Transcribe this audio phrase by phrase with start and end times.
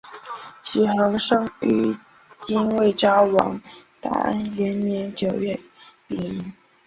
[0.63, 1.95] 许衡生于
[2.41, 3.61] 金卫绍王
[3.99, 5.59] 大安元年九月
[6.07, 6.53] 丙寅。